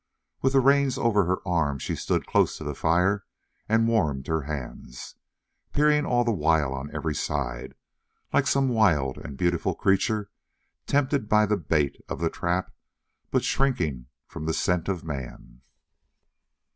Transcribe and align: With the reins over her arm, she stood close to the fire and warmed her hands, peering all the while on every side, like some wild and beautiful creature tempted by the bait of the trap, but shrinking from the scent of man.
With 0.41 0.53
the 0.53 0.61
reins 0.61 0.97
over 0.97 1.25
her 1.25 1.47
arm, 1.47 1.77
she 1.77 1.95
stood 1.95 2.25
close 2.25 2.57
to 2.57 2.63
the 2.63 2.73
fire 2.73 3.23
and 3.69 3.87
warmed 3.87 4.25
her 4.25 4.41
hands, 4.41 5.13
peering 5.73 6.07
all 6.07 6.23
the 6.23 6.31
while 6.31 6.73
on 6.73 6.89
every 6.91 7.13
side, 7.13 7.75
like 8.33 8.47
some 8.47 8.69
wild 8.69 9.19
and 9.19 9.37
beautiful 9.37 9.75
creature 9.75 10.31
tempted 10.87 11.29
by 11.29 11.45
the 11.45 11.55
bait 11.55 11.97
of 12.09 12.17
the 12.17 12.31
trap, 12.31 12.73
but 13.29 13.43
shrinking 13.43 14.07
from 14.25 14.47
the 14.47 14.55
scent 14.55 14.89
of 14.89 15.03
man. 15.03 15.61